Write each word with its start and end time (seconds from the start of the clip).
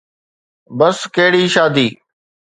بس 0.79 0.97
ڪهڙي 1.15 1.43
شادي؟ 1.55 1.87